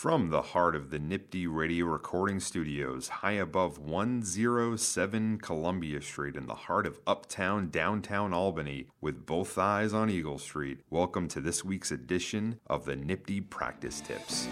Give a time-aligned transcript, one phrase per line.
[0.00, 6.46] From the heart of the NYPTI Radio Recording Studios, high above 107 Columbia Street in
[6.46, 11.62] the heart of uptown downtown Albany, with both eyes on Eagle Street, welcome to this
[11.66, 14.48] week's edition of the NYPTI Practice Tips.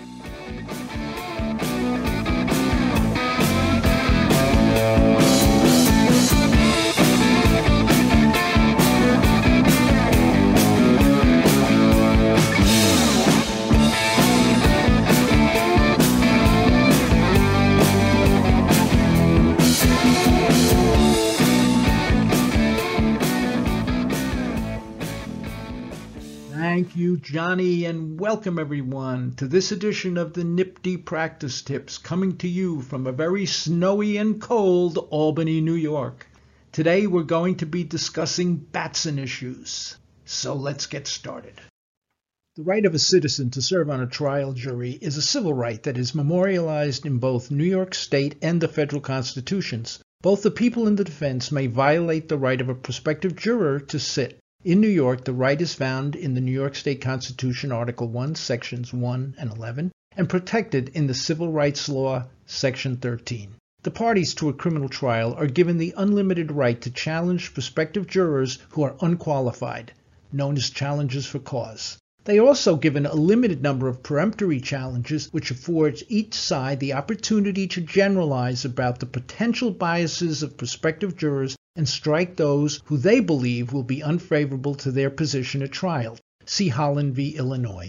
[27.31, 32.81] Johnny, and welcome everyone to this edition of the NYPTI Practice Tips coming to you
[32.81, 36.27] from a very snowy and cold Albany, New York.
[36.73, 39.99] Today we're going to be discussing Batson issues.
[40.25, 41.61] So let's get started.
[42.57, 45.83] The right of a citizen to serve on a trial jury is a civil right
[45.83, 49.99] that is memorialized in both New York State and the federal constitutions.
[50.23, 53.99] Both the people and the defense may violate the right of a prospective juror to
[53.99, 54.39] sit.
[54.65, 58.35] In New York, the right is found in the New York State Constitution, Article 1,
[58.35, 63.55] Sections 1 and 11, and protected in the Civil Rights Law, Section 13.
[63.85, 68.59] The parties to a criminal trial are given the unlimited right to challenge prospective jurors
[68.71, 69.93] who are unqualified,
[70.33, 71.97] known as challenges for cause.
[72.25, 76.95] They are also given a limited number of peremptory challenges, which affords each side the
[76.95, 83.21] opportunity to generalize about the potential biases of prospective jurors and strike those who they
[83.21, 86.19] believe will be unfavorable to their position at trial.
[86.45, 87.37] See Holland v.
[87.37, 87.89] Illinois.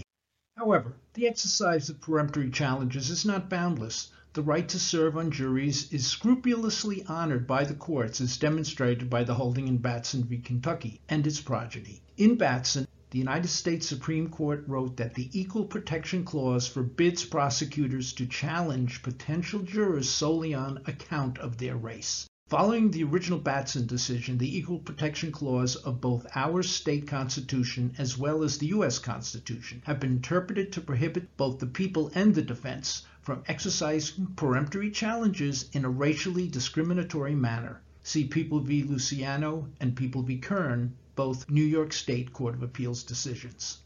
[0.56, 4.12] However, the exercise of peremptory challenges is not boundless.
[4.32, 9.24] The right to serve on juries is scrupulously honored by the courts as demonstrated by
[9.24, 10.38] the holding in Batson v.
[10.38, 12.00] Kentucky and its progeny.
[12.16, 18.12] In Batson, the United States Supreme Court wrote that the Equal Protection Clause forbids prosecutors
[18.12, 22.28] to challenge potential jurors solely on account of their race.
[22.50, 28.18] Following the original Batson decision, the Equal Protection Clause of both our state constitution as
[28.18, 28.98] well as the U.S.
[28.98, 34.90] Constitution have been interpreted to prohibit both the people and the defense from exercising peremptory
[34.90, 37.82] challenges in a racially discriminatory manner.
[38.02, 38.82] See People v.
[38.82, 40.38] Luciano and People v.
[40.38, 43.78] Kern, both New York State Court of Appeals decisions.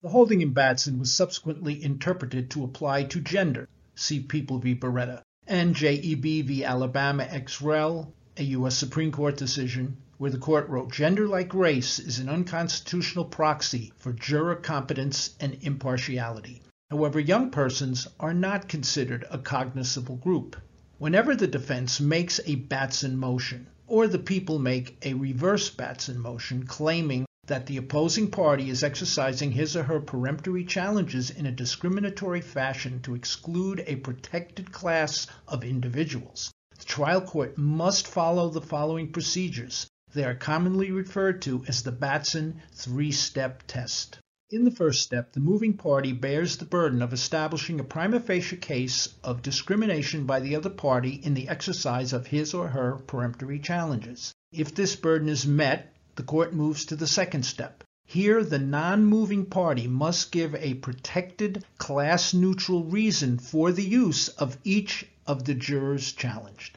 [0.00, 3.68] The holding in Batson was subsequently interpreted to apply to gender.
[3.94, 4.74] See People v.
[4.74, 6.64] Beretta and JEB v.
[6.64, 8.76] Alabama ex rel, a U.S.
[8.76, 14.12] Supreme Court decision, where the court wrote gender like race is an unconstitutional proxy for
[14.12, 16.62] juror competence and impartiality.
[16.88, 20.54] However, young persons are not considered a cognizable group.
[20.98, 26.64] Whenever the defense makes a Batson motion, or the people make a reverse Batson motion
[26.64, 32.40] claiming that the opposing party is exercising his or her peremptory challenges in a discriminatory
[32.40, 36.52] fashion to exclude a protected class of individuals.
[36.78, 39.88] The trial court must follow the following procedures.
[40.14, 44.20] They are commonly referred to as the Batson three step test.
[44.50, 48.58] In the first step, the moving party bears the burden of establishing a prima facie
[48.58, 53.58] case of discrimination by the other party in the exercise of his or her peremptory
[53.58, 54.32] challenges.
[54.52, 57.82] If this burden is met, the court moves to the second step.
[58.04, 64.28] Here, the non moving party must give a protected, class neutral reason for the use
[64.28, 66.76] of each of the jurors challenged.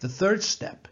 [0.00, 0.88] The third step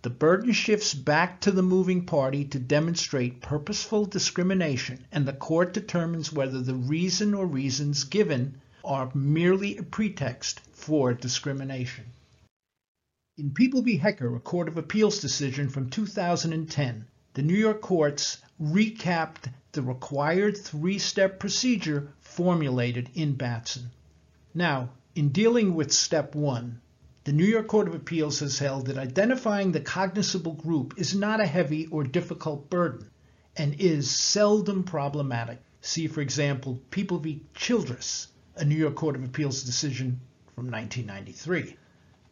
[0.00, 5.74] the burden shifts back to the moving party to demonstrate purposeful discrimination, and the court
[5.74, 12.06] determines whether the reason or reasons given are merely a pretext for discrimination.
[13.36, 13.98] In People v.
[13.98, 20.56] Hecker, a Court of Appeals decision from 2010, the New York courts recapped the required
[20.56, 23.90] three step procedure formulated in Batson.
[24.54, 26.80] Now, in dealing with step one,
[27.24, 31.40] the New York Court of Appeals has held that identifying the cognizable group is not
[31.40, 33.10] a heavy or difficult burden
[33.56, 35.60] and is seldom problematic.
[35.80, 37.42] See, for example, People v.
[37.54, 40.20] Childress, a New York Court of Appeals decision
[40.54, 41.76] from 1993.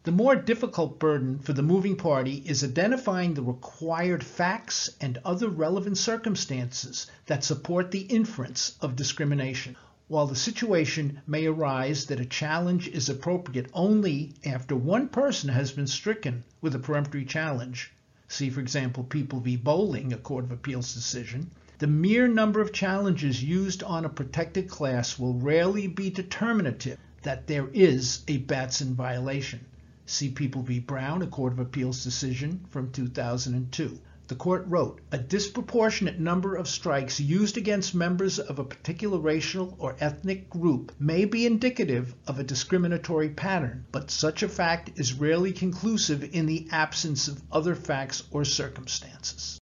[0.07, 5.49] The more difficult burden for the moving party is identifying the required facts and other
[5.49, 9.75] relevant circumstances that support the inference of discrimination.
[10.07, 15.73] While the situation may arise that a challenge is appropriate only after one person has
[15.73, 17.91] been stricken with a peremptory challenge,
[18.29, 19.57] see for example People v.
[19.57, 24.69] Bolling, a Court of Appeals decision, the mere number of challenges used on a protected
[24.69, 29.65] class will rarely be determinative that there is a Batson violation.
[30.09, 30.79] See People v.
[30.79, 33.99] Brown, a Court of Appeals decision from 2002.
[34.29, 39.75] The court wrote, a disproportionate number of strikes used against members of a particular racial
[39.79, 45.13] or ethnic group may be indicative of a discriminatory pattern, but such a fact is
[45.13, 49.59] rarely conclusive in the absence of other facts or circumstances.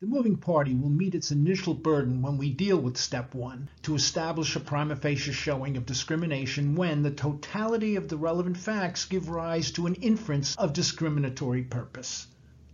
[0.00, 3.96] The moving party will meet its initial burden when we deal with step one to
[3.96, 9.28] establish a prima facie showing of discrimination when the totality of the relevant facts give
[9.28, 12.28] rise to an inference of discriminatory purpose.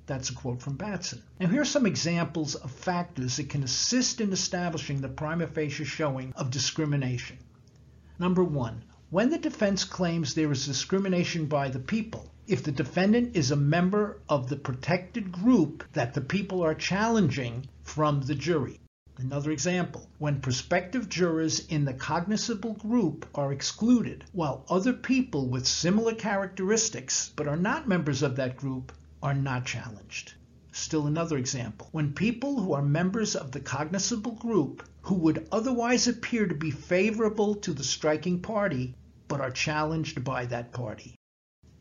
[0.04, 1.22] That's a quote from Batson.
[1.40, 5.84] Now, here are some examples of factors that can assist in establishing the prima facie
[5.84, 7.38] showing of discrimination.
[8.18, 13.34] Number one, when the defense claims there is discrimination by the people, if the defendant
[13.34, 18.78] is a member of the protected group that the people are challenging from the jury.
[19.16, 25.66] Another example, when prospective jurors in the cognizable group are excluded, while other people with
[25.66, 28.92] similar characteristics but are not members of that group
[29.22, 30.34] are not challenged.
[30.72, 31.88] Still another example.
[31.92, 36.72] When people who are members of the cognizable group who would otherwise appear to be
[36.72, 38.94] favorable to the striking party
[39.28, 41.14] but are challenged by that party.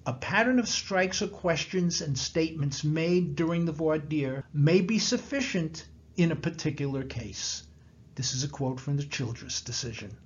[0.05, 4.99] A pattern of strikes or questions and statements made during the voir dire may be
[4.99, 7.63] sufficient in a particular case.
[8.15, 10.17] This is a quote from the Childress decision.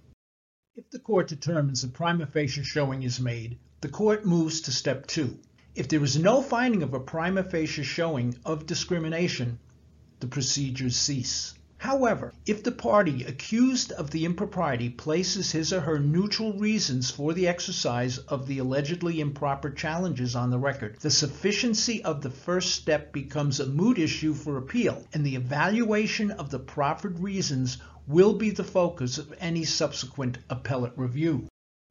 [0.76, 5.06] If the court determines a prima facie showing is made, the court moves to step
[5.06, 5.38] two.
[5.76, 9.60] If there is no finding of a prima facie showing of discrimination,
[10.22, 11.54] the procedures cease.
[11.80, 17.34] However, if the party accused of the impropriety places his or her neutral reasons for
[17.34, 22.74] the exercise of the allegedly improper challenges on the record, the sufficiency of the first
[22.74, 27.78] step becomes a moot issue for appeal, and the evaluation of the proffered reasons
[28.08, 31.48] will be the focus of any subsequent appellate review.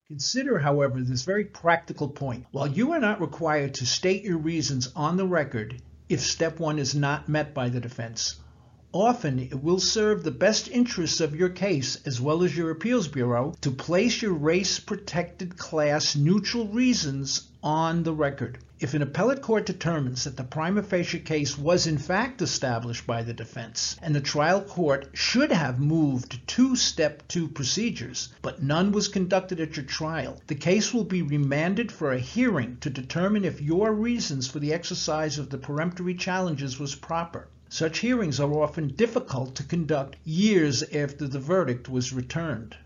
[0.08, 2.46] Consider, however, this very practical point.
[2.50, 6.78] While you are not required to state your reasons on the record if step one
[6.78, 8.36] is not met by the defense,
[8.92, 13.08] often it will serve the best interests of your case as well as your appeals
[13.08, 18.58] bureau to place your race protected class neutral reasons on the record.
[18.78, 23.22] If an appellate court determines that the prima facie case was in fact established by
[23.22, 28.92] the defense, and the trial court should have moved to step two procedures, but none
[28.92, 33.44] was conducted at your trial, the case will be remanded for a hearing to determine
[33.44, 37.48] if your reasons for the exercise of the peremptory challenges was proper.
[37.68, 42.76] Such hearings are often difficult to conduct years after the verdict was returned.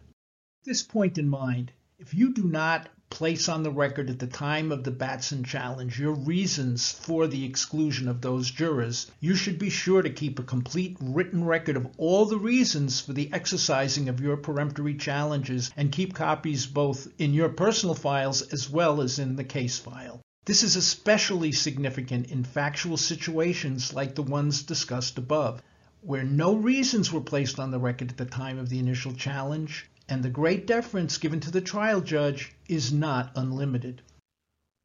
[0.65, 4.73] This point in mind, if you do not place on the record at the time
[4.73, 9.69] of the Batson challenge your reasons for the exclusion of those jurors, you should be
[9.69, 14.21] sure to keep a complete written record of all the reasons for the exercising of
[14.21, 19.37] your peremptory challenges and keep copies both in your personal files as well as in
[19.37, 20.23] the case file.
[20.47, 25.63] This is especially significant in factual situations like the ones discussed above,
[26.01, 29.87] where no reasons were placed on the record at the time of the initial challenge
[30.09, 34.03] and the great deference given to the trial judge is not unlimited.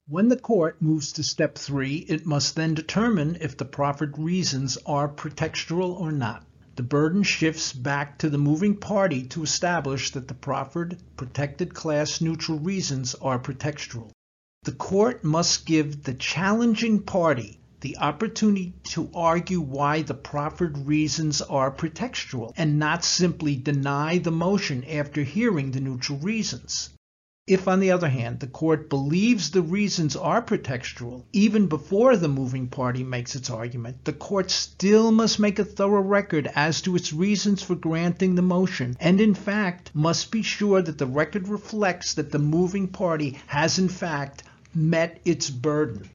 [0.07, 4.77] When the court moves to step three, it must then determine if the proffered reasons
[4.85, 6.45] are pretextual or not.
[6.75, 12.21] The burden shifts back to the moving party to establish that the proffered, protected class
[12.21, 14.11] neutral reasons are pretextual.
[14.65, 21.39] The court must give the challenging party the opportunity to argue why the proffered reasons
[21.39, 26.89] are pretextual and not simply deny the motion after hearing the neutral reasons.
[27.45, 32.27] If, on the other hand, the court believes the reasons are pretextual, even before the
[32.27, 36.95] moving party makes its argument, the court still must make a thorough record as to
[36.95, 41.47] its reasons for granting the motion, and in fact must be sure that the record
[41.47, 44.41] reflects that the moving party has in fact
[44.75, 46.09] met its burden.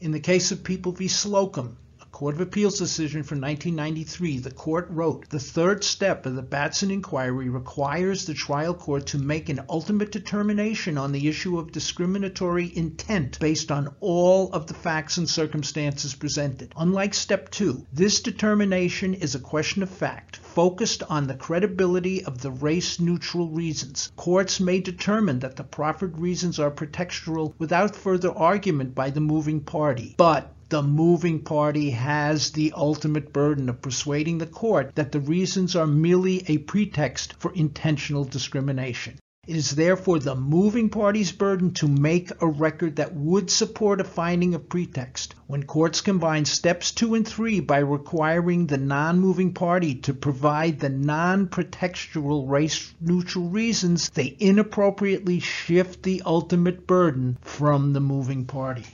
[0.00, 1.06] In the case of People v.
[1.06, 1.76] Smocum,
[2.20, 6.90] Court of Appeals decision from 1993, the court wrote The third step of the Batson
[6.90, 12.76] inquiry requires the trial court to make an ultimate determination on the issue of discriminatory
[12.76, 16.74] intent based on all of the facts and circumstances presented.
[16.76, 22.42] Unlike step two, this determination is a question of fact focused on the credibility of
[22.42, 24.12] the race neutral reasons.
[24.16, 29.60] Courts may determine that the proffered reasons are pretextual without further argument by the moving
[29.60, 30.14] party.
[30.18, 35.74] But the moving party has the ultimate burden of persuading the court that the reasons
[35.74, 39.18] are merely a pretext for intentional discrimination.
[39.48, 44.04] It is therefore the moving party's burden to make a record that would support a
[44.04, 45.34] finding of pretext.
[45.48, 50.78] When courts combine steps two and three by requiring the non moving party to provide
[50.78, 58.44] the non pretextual race neutral reasons, they inappropriately shift the ultimate burden from the moving
[58.44, 58.84] party.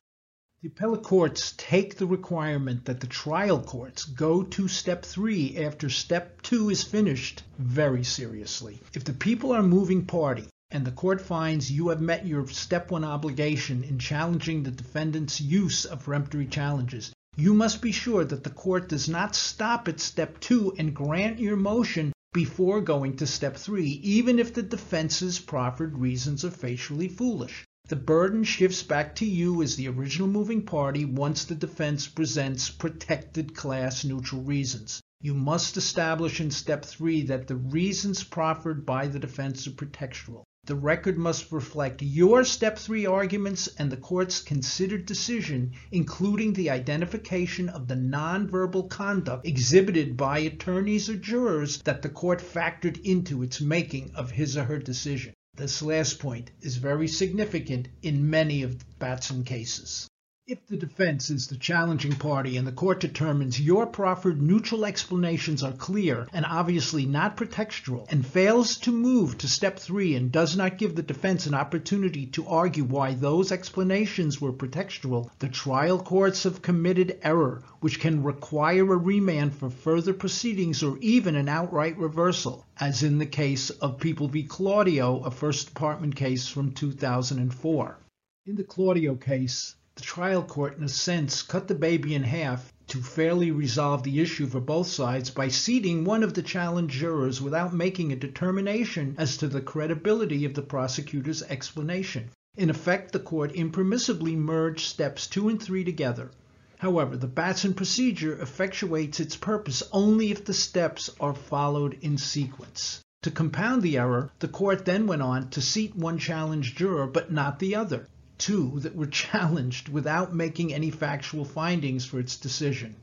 [0.63, 5.91] The appellate courts take the requirement that the trial courts go to step three after
[5.91, 8.81] step two is finished very seriously.
[8.95, 12.91] If the people are moving party and the court finds you have met your step
[12.91, 18.43] one obligation in challenging the defendant's use of peremptory challenges, you must be sure that
[18.43, 23.27] the court does not stop at step two and grant your motion before going to
[23.27, 27.67] step three, even if the defense's proffered reasons are facially foolish.
[27.89, 32.69] The burden shifts back to you as the original moving party once the defense presents
[32.69, 35.01] protected class neutral reasons.
[35.21, 40.43] You must establish in step three that the reasons proffered by the defense are pretextual.
[40.65, 46.71] The record must reflect your step three arguments and the court's considered decision, including the
[46.71, 53.45] identification of the nonverbal conduct exhibited by attorneys or jurors that the court factored into
[53.45, 55.35] its making of his or her decision.
[55.57, 60.07] This last point is very significant in many of Batson cases.
[60.49, 65.61] If the defense is the challenging party and the court determines your proffered neutral explanations
[65.65, 70.57] are clear and obviously not pretextual, and fails to move to step three and does
[70.57, 75.99] not give the defense an opportunity to argue why those explanations were pretextual, the trial
[75.99, 81.49] courts have committed error which can require a remand for further proceedings or even an
[81.49, 84.45] outright reversal, as in the case of People v.
[84.45, 87.99] Claudio, a First Department case from 2004.
[88.47, 92.71] In the Claudio case, the trial court, in a sense, cut the baby in half
[92.87, 97.41] to fairly resolve the issue for both sides by seating one of the challenged jurors
[97.41, 102.29] without making a determination as to the credibility of the prosecutor's explanation.
[102.59, 106.31] In effect, the court impermissibly merged steps two and three together.
[106.77, 113.01] However, the Batson procedure effectuates its purpose only if the steps are followed in sequence.
[113.23, 117.33] To compound the error, the court then went on to seat one challenged juror but
[117.33, 118.07] not the other
[118.39, 122.95] two that were challenged without making any factual findings for its decision.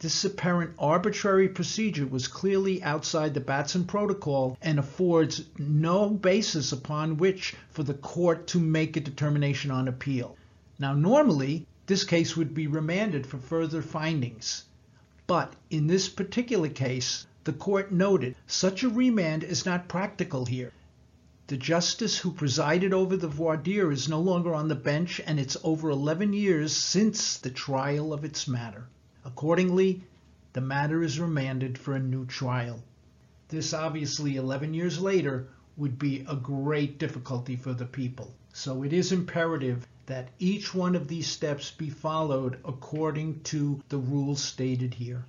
[0.00, 7.18] This apparent arbitrary procedure was clearly outside the Batson protocol and affords no basis upon
[7.18, 10.36] which for the court to make a determination on appeal.
[10.78, 14.64] Now, normally, this case would be remanded for further findings.
[15.26, 20.72] But in this particular case, the court noted such a remand is not practical here.
[21.50, 25.40] The justice who presided over the voir dire is no longer on the bench, and
[25.40, 28.86] it's over 11 years since the trial of its matter.
[29.24, 30.04] Accordingly,
[30.52, 32.84] the matter is remanded for a new trial.
[33.48, 38.32] This obviously 11 years later would be a great difficulty for the people.
[38.52, 43.98] So it is imperative that each one of these steps be followed according to the
[43.98, 45.24] rules stated here.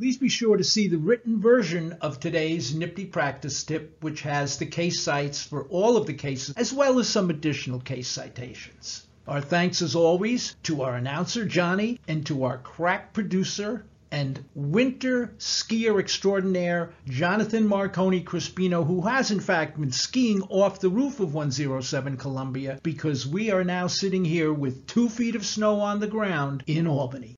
[0.00, 4.56] Please be sure to see the written version of today's NYPTI practice tip, which has
[4.56, 9.08] the case cites for all of the cases, as well as some additional case citations.
[9.26, 15.34] Our thanks, as always, to our announcer, Johnny, and to our crack producer and winter
[15.38, 21.34] skier extraordinaire, Jonathan Marconi Crispino, who has in fact been skiing off the roof of
[21.34, 26.06] 107 Columbia because we are now sitting here with two feet of snow on the
[26.06, 27.37] ground in Albany.